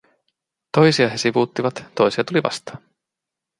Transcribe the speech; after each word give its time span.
Toisia 0.77 1.09
he 1.09 1.17
sivuuttivat, 1.17 1.83
toisia 1.95 2.23
tuli 2.23 2.43
vastaan. 2.43 2.81